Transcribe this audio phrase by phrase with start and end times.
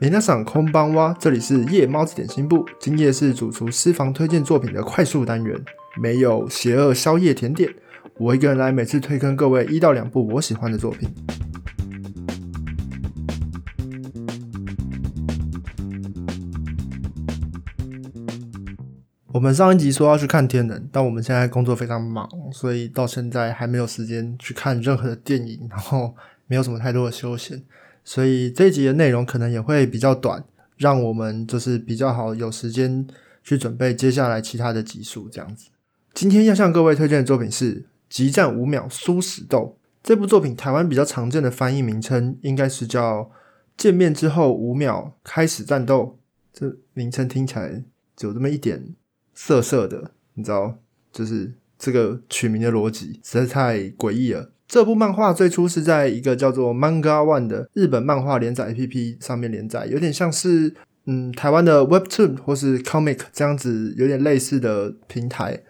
[0.00, 2.66] 皆さんこんばんは，这里是夜猫子点心部。
[2.80, 5.64] 今夜是主厨私房推荐作品的快速单元，
[6.00, 7.72] 没有邪恶宵夜甜点，
[8.18, 11.08] 我一个人来，每次推坑各位一到两部我喜欢的作品。
[19.34, 26.14] 我们上一集说要去看《天能》，但我们现在工作非常忙，所以到现在还没有时间去看任何的电影，然后
[26.46, 27.62] 没有什么太多的休闲，
[28.07, 30.41] 所以这一集的内容可能也会比较短，
[30.77, 33.05] 让我们就是比较好有时间
[33.43, 35.67] 去准备接下来其他的集数这样子。
[36.13, 43.23] 今天要向各位推荐的作品是《激战五秒殊死斗》这部作品，台湾比较常见的翻译名称应该是叫
[43.75, 46.17] 《见面之后五秒开始战斗》，
[46.57, 47.83] 这名称听起来
[48.21, 48.95] 有这么一点。
[49.35, 50.77] 涩涩的，你知道，
[51.11, 54.51] 就是这个取名的逻辑实在太诡异了。
[54.67, 60.73] 这部漫画最初是在一个叫做 Manga One 的日本漫画连载 APP 上面连载，有点像是
[61.05, 65.63] 嗯台湾的 Webtoon 或是 Comic 这样子，有点类似的平台。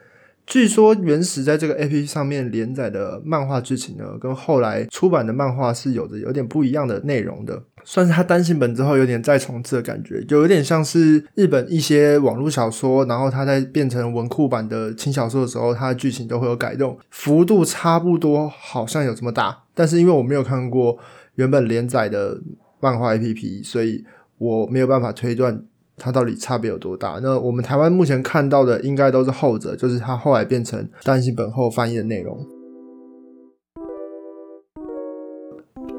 [0.47, 7.61] 据说原始在这个 APP 上面连载的漫画剧情呢，跟后来出版的漫画是有着有点不一样的内容的。
[7.89, 19.57] 算是他单行本之后有点再重置的感觉，就有点像是日本一些网络小说，然后它在变成文库版的轻小说的时候，它的剧情都会有改动，幅度差不多好像有这么大。
[19.73, 20.97] 但是因为我没有看过
[21.35, 22.37] 原本连载的
[22.81, 24.03] 漫画 APP，所以
[24.37, 25.63] 我没有办法推断
[25.95, 27.17] 它到底差别有多大。
[27.23, 32.37] 那我们台湾目前看到的应该都是后者，就是它后来变成单行本后翻译的内容。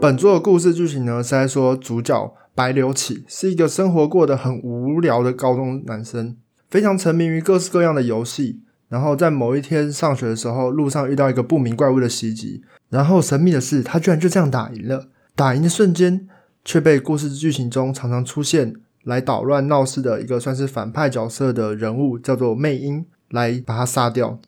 [0.01, 6.37] 本作的故事剧情呢，是在说主角白流起是一个生活过得很无聊的高中男生，
[6.71, 8.61] 非常沉迷于各式各样的游戏。
[8.89, 15.09] 然后在某一天上学的时候，路上遇到一个不明怪物的袭击，然后神秘的是，他居然就这样打赢了。
[15.35, 16.29] 打赢的瞬间，
[16.65, 24.39] 却被故事剧情中常常出现来捣乱闹事的一个算是反派角色的人物，叫做魅音，来把他杀掉。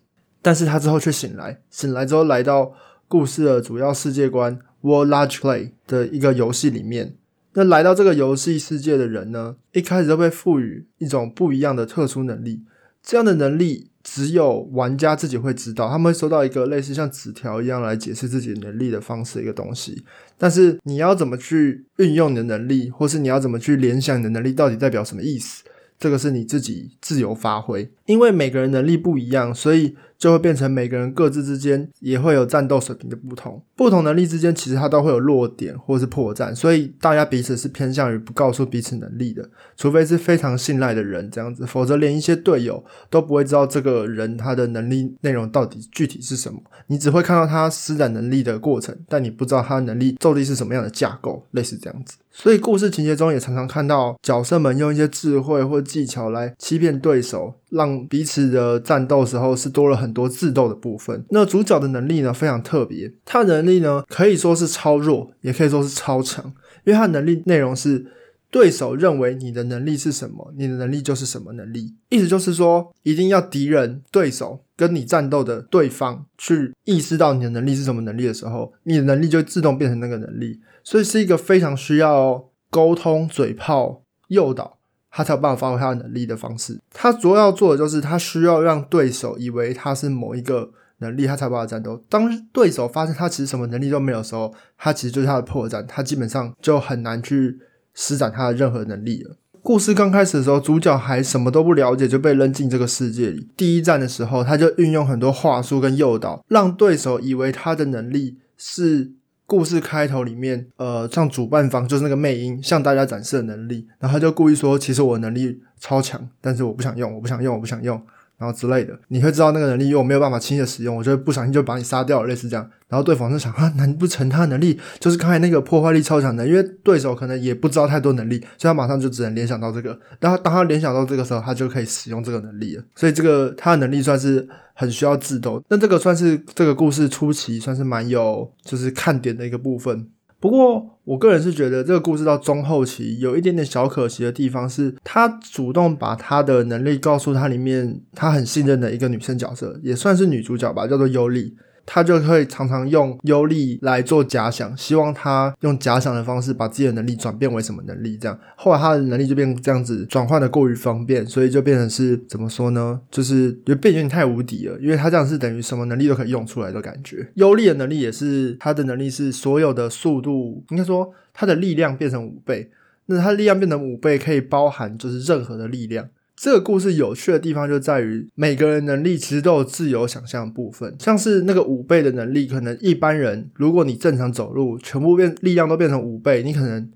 [0.41, 2.73] 但是他之后却醒来，醒来之后来到
[3.09, 4.57] 故事的主要世界观。
[4.83, 7.15] World Large Play 的一个游戏里面，
[7.55, 12.63] 那来到这个游戏世界的人呢，一开始都被赋予一种不一样的特殊能力。
[13.03, 20.05] 这样的能力只有玩家自己会知道，他们会收到一个类似像纸条一样来解释自己能力的方式一个东西。
[20.37, 25.65] 但是你要怎么去运用你的能力，或是你要怎么去联想你的能力，到底代表什么意思？
[25.99, 33.61] 这个是你自己自由发挥，因为每个人能力不一样，所以就会变成每个人各自之间也会有战斗水平的不同。
[33.75, 46.61] 不同能力之间其实它都会有弱点或是破绽，所以大家彼此是偏向于不告诉彼此能力的，除非是非常信赖的人这样子，否则连一些队友都不会知道这个人他的能力内容到底具体是什么。
[46.89, 52.19] 你只会看到他施展能力的过程，但你不知道他能力到底是什么样的架构，类似这样子。
[52.31, 61.25] 所以故事情节中也常常看到角色们用一些智慧或技巧来欺骗对手，让彼此的战斗时候是多了很多自斗的部分。
[61.31, 66.45] 那主角的能力呢非常特别，他的能力呢可以说是超弱，也可以说是超强，
[66.85, 68.07] 因为他的能力内容是
[68.51, 71.95] 对手认为你的能力是什么，你的能力就是什么能力。
[72.09, 80.61] 意思就是说，一定要敌人、对手跟你战斗的对方去意识到你的能力是什么能力的时候，你的能力就自动变成那个能力。
[80.83, 84.80] 所以是一个非常需要沟通、嘴炮、诱导，
[85.11, 86.81] 他才有办法发挥他的能力的方式。
[86.93, 92.03] 他主要做的就是他需要让对手以为他是某一个能力，他才办法战斗。
[92.09, 97.59] 当对手发现他其实什么能力都没有的时候，他其实就是他的破绽，他基本上就很难去
[97.95, 99.37] 施展他的任何能力了。
[99.63, 103.49] 故事刚开始的时候，主角还什么都不了解，就被扔进这个世界里。
[103.57, 109.13] 第一战的时候，他就运用很多话术跟诱导，让对手以为他的能力是。
[109.51, 118.01] 故事开头里面，呃，像主办方就是那个魅音向大家展示的能力，然后他就故意说，其实我能力超强，但是我不想用，我不想用，我不想用。
[118.41, 122.67] 然后之类的，你会知道那个能力，因为我没有办法轻易的使用，我就会不小心就把你杀掉了，类似这样。
[122.89, 126.47] 然后对方就想啊，难不成他的能力就是刚才那个破坏力超强的？
[126.49, 129.97] 因为对手可能也不知道太多能力，所以他马上就只能联想到这个。
[130.19, 132.83] 然后当他联想到这个时候，他就可以使用这个能力了。
[132.95, 135.63] 所以这个他的能力算是很需要智斗。
[135.69, 140.09] 那这个算是这个故事初期算是蛮有就是看点的一个部分。
[140.41, 151.57] 不过，我个人是觉得这个故事到中后期有一点点小可惜的地方，是他主动把他的能力告诉他里面他很信任的一个女生角色，也算是女主角吧，叫做尤利。
[151.85, 158.17] 他就会常常用优力来做假想，希望他用假想的方式把自己的能力转变为什么能力？
[158.17, 163.01] 这样后来他的能力就变这样子转换的过于方便，所以就变成是怎么说呢？
[163.11, 167.29] 就是就变有点太无敌了，因为他这样是等于什么能力都可以用出来的感觉。
[167.35, 172.71] 优力的能力也是他的能力是所有的速度，应该说他的力量变成五倍。
[173.07, 176.09] 那他力量变成五倍，可以包含就是任何的力量。
[176.43, 180.97] 这个故事有趣的地方就在于，每个人能力其实都有自由想象的部分。
[180.99, 186.91] 像是那个五倍的能力，可能一般人如果你正常走路，全部变力量都变成五倍，你可能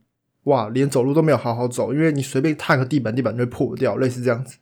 [0.45, 4.57] 哇连走路都没有好好走，因为你随便踏个地板，地板就会破掉，类似这样子。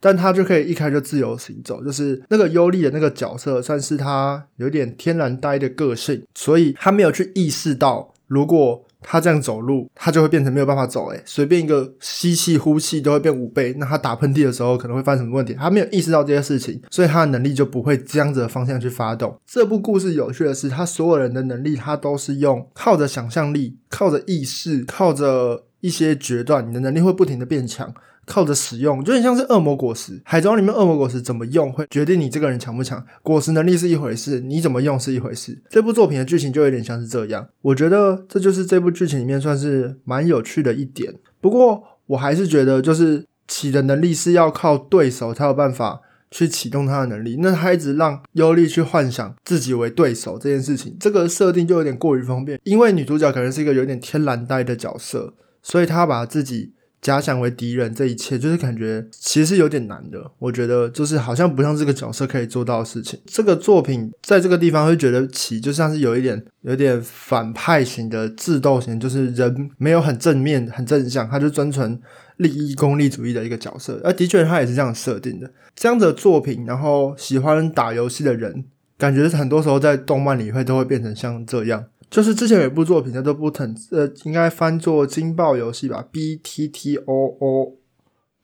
[0.00, 8.85] 但他就可以一开就自由行走，就是那个优丽的那个角色，算是他有点天然呆的个性，所以他没有去意识到，如果。
[9.08, 11.06] 他这样走路，他就会变成没有办法走。
[11.10, 13.72] 诶，随便一个吸气、呼气都会变五倍。
[13.78, 15.54] 那他打喷嚏的时候可能会发生什么问题？
[15.54, 19.40] 他没有意识到这些事情，所以他的能力就不会这样子的方向去发动。
[19.46, 27.94] 这部故事有趣的是，他所有人的能力，他都是用靠着想象力、靠着意识、靠着一些决断，你的能力会不停的变强。
[28.26, 30.20] 靠着使用，就很像是恶魔果实。
[30.24, 33.02] 海中里面恶魔果实怎么用，会决定你这个人强不强。
[33.22, 35.62] 果实能力是一回事，你怎么用是一回事。
[35.70, 37.48] 这部作品的剧情就有点像是这样。
[37.62, 41.14] 我觉得这就是这部剧情里面算是蛮有趣的一点。
[41.40, 46.00] 不过我还是觉得，就是起的能力是要靠对手才有办法
[46.32, 47.36] 去启动他的能力。
[47.40, 52.60] 那他一直让尤利去幻想自己为对手这件事情，这个设定就有点过于方便。
[52.64, 56.72] 因为女主角可能是一个有点天然呆的角色，所以她把自己。
[57.06, 60.28] 假想为敌人，这一切就是感觉其实是有点难的。
[60.40, 63.16] 我觉得就是好像不像这个角色可以做到的事情。
[63.26, 71.96] 这个作品在这个地方会觉得起，就像是有一点有点反派型的智斗型，就是人没有很正面、很正向，他就遵从
[72.38, 74.00] 利益功利主义的一个角色。
[74.02, 75.48] 而的确，他也是这样设定的。
[75.76, 78.64] 这样的作品，然后喜欢打游戏的人，
[78.98, 81.84] 感觉很多时候在动漫里会都会变成像这样。
[82.16, 87.76] 就是之前有一部作品叫做《不腾》，呃，应该翻作《惊爆游戏》吧，B T T O O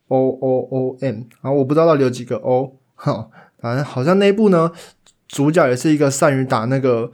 [0.09, 4.71] O O O M，然后我不知道到底有几个 O， 哈，反正好像那部呢，
[5.27, 7.11] 主角也是一个善于打那个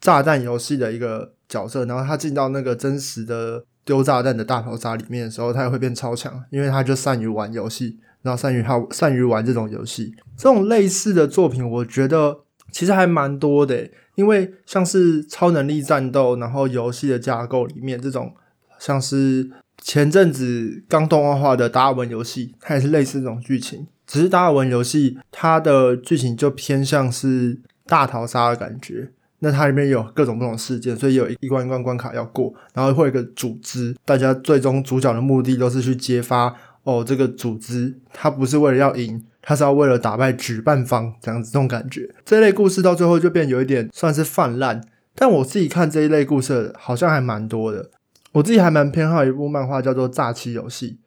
[0.00, 12.38] 炸弹游戏的一个角色，然后他进到那个真实的丢炸弹的大逃杀里面的时候，他也会变超强，因为他就善于玩游戏，然后善于他善于玩这种游戏，这种类似的作品，我觉得
[12.70, 13.88] 其实还蛮多的。
[14.16, 18.34] 因为像是超能力战斗，然后游戏的架构里面这种，
[18.78, 19.50] 像是
[19.80, 23.86] 前阵子刚动画化的达尔文游戏，它也是类似这种剧情。
[24.06, 39.24] 只是达尔文游戏它的剧情就偏向是大逃杀的感觉，那它里面有各种不同事件，所以有一关一关关卡要过，然后会有一个组织，大家最终主角的目的都是去揭发哦，这个组织它不是为了要赢。
[39.50, 44.80] 他是要为了打败举办方这样子，这种感觉，这类故事到最后就变有一点算是泛滥。
[45.16, 47.90] 但我自己看这一类故事好像还蛮多的。
[48.30, 51.00] 我自己还蛮偏好一部漫画叫做《诈欺游戏》。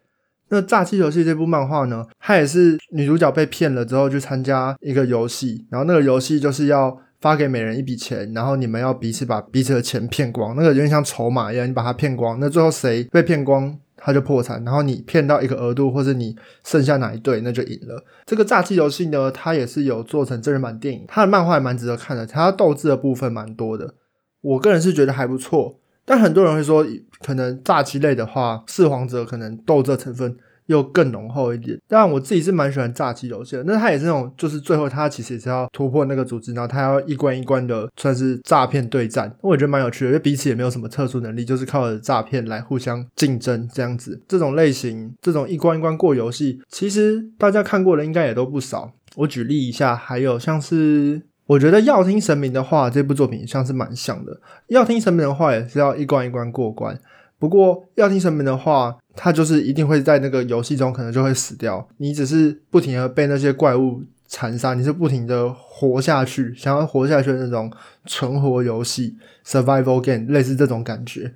[0.50, 13.80] 那《诈欺游戏》这部漫画呢，它也是女主角被骗了之后去参加一个游戏，然后那个游戏就是要发给每人一笔钱，然后你们要彼此把彼此的钱骗光，那个有点像筹码一样，你把它骗光，那最后谁被骗光？
[14.06, 16.36] 他就破产，然后你骗到一个额度，或是你
[16.66, 18.04] 剩下哪一队，那就赢了。
[18.26, 23.94] 这个诈欺游戏呢，它也是有做成真人版电影，它的漫画也蛮值得看的，它斗志的部分蛮多的，
[24.42, 25.80] 我个人是觉得还不错。
[26.04, 26.86] 但很多人会说，
[27.26, 30.38] 可能诈欺类的话，四皇者可能斗智成分。
[30.68, 33.64] 又更浓厚一点，当然我自己是蛮喜欢炸鸡游戏的。
[33.64, 39.34] 那它也是那种，就是最后它其实也是要突破那个组织，然后它要一关一关的算是诈骗对战。
[39.42, 44.22] 我也觉得蛮有趣的，因为彼此也没有什么特殊能力，就是靠着诈骗来互相竞争这样子。
[44.28, 48.92] 这种类型，这种一关一关过游戏，其实大家看过的应该也都不少。
[49.16, 54.40] 我举例一下，还有像是我觉得要听神明的话，这部作品像是蛮像的。
[54.68, 57.00] 要听神明的话，也是要一关一关过关。
[57.44, 61.86] 不过要听神明的话，他就是一定会在那个游戏中可能就会死掉。
[61.98, 67.70] 你只是不停的被那些怪物残杀，你是不停的活下去，想要活下去的那种
[68.06, 71.34] 存活游戏 （survival game） 类似这种感觉。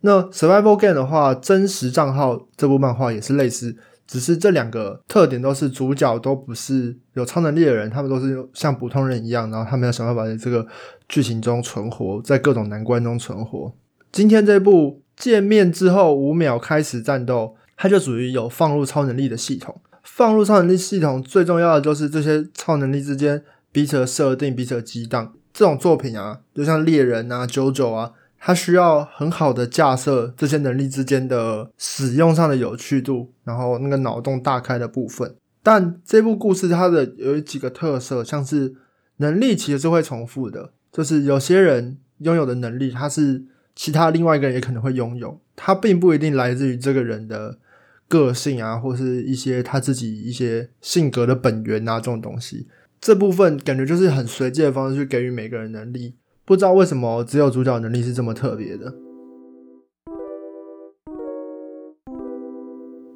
[0.00, 3.76] 那 survival game 的话，真实账号这部漫画也是类似，
[4.06, 10.66] 只是这两个特点都是主角都不是有超能力的人，他们都是像普通人一样，然后他们要想办法在这个
[11.06, 13.70] 剧情中存活，在各种难关中存活。
[14.10, 15.02] 今天这部。
[15.20, 19.78] 见面之后五秒开始战斗，它就属于有放入超能力的系统。
[20.02, 25.34] 放入超能力系统最重要的就是这些超能力之间彼此的设定、彼此的激荡。
[25.52, 35.36] 这种作品啊，就像猎人啊、九九啊，它需要很好的架设这些能力之间的使用上的有趣度，然后那个脑洞大开的部分。
[35.62, 38.74] 但这部故事它的有几个特色，像是
[39.18, 43.44] 能力其实是会重复的，就是有些人拥有的能力，它是。
[43.80, 47.58] 其他另外一个人也可能会拥有，他并不一定来自于这个人的
[48.06, 52.68] 个性啊，或是一些他自己一些性格的本源啊，这种东西。
[53.00, 58.92] 这部分感觉就是很随机的方式去给予每个人能力，不知道为什么只有主角能力是这么特别的。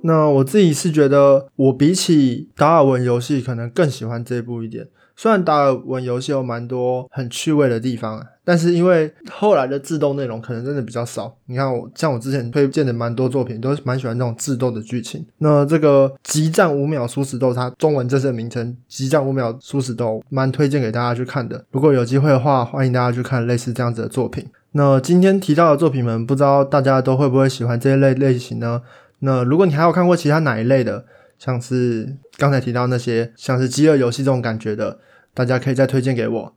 [0.04, 4.88] 那我自己是觉得，我比起达尔文游戏，可能更喜欢这部一点。
[5.16, 11.34] 虽然达尔文游戏有蛮多很趣味的地方，但是因为后来的智斗内容可能真的比较少。
[11.46, 15.24] 你看我像我之前推荐的蛮多作品，都是蛮喜欢这种智斗的剧情。
[15.38, 21.64] 那这个《激战五秒殊死斗》，它中文正式名称《激战五秒殊死斗》，蛮推荐给大家去看的。
[21.70, 24.44] 如果有机会的话，欢迎大家去看类似这样子的作品。
[24.72, 28.82] 那今天提到的作品们，不知道大家都会不会喜欢这一类类型呢？
[29.20, 31.04] 那如果你还有看过其他哪一类的？
[31.38, 35.00] 像是刚才提到那些像是饥饿游戏这种感觉的，
[35.32, 36.56] 大家可以再推荐给我。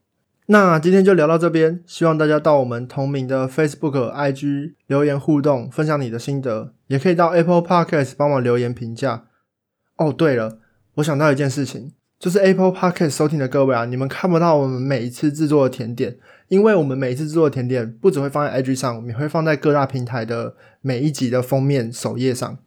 [0.50, 9.26] 那今天就聊到这边，希望大家到我们同名的 Facebook、IG 留言互动，分享你的心得，也可以到 Apple Podcast 帮我留言评价。
[9.98, 10.60] 哦，对了，
[10.96, 16.18] 我想到一件事情，就是 Apple Podcast 收听的各位啊，你们看不到我们每一次制作的甜点，
[16.48, 22.58] 因为我们每一次制作甜点不只会放在 IG 上，也会放在各大平台的每一集的封面首页上。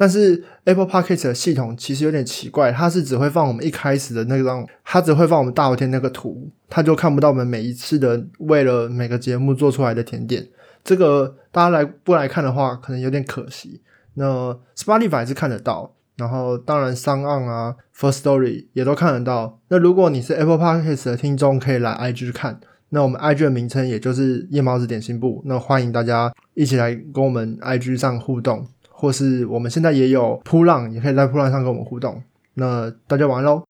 [0.00, 10.48] 但是 Apple Podcast 的系统其实有点奇怪，它是只会放我们一开始的那张，它只会放我们大后天那个图，它就看不到我们每一次的为了每个节目做出来的甜点。
[10.82, 13.82] 这个大家来不来看的话，可能有点可惜。
[14.14, 19.60] 那 Spotify 是看得到，然后当然 s o n 啊、First Story 也都看得到。
[19.68, 22.58] 那如果你是 Apple Podcast 的听众，可以来 IG 看。
[22.88, 28.66] 那我们 IG 的名称也就是夜猫子点心部，那欢迎大家一起来跟我们 IG 上互动。
[29.00, 32.22] 或是我们现在也有扑浪，也可以在扑浪上跟我们互动。
[32.52, 33.62] 那大家晚安喽。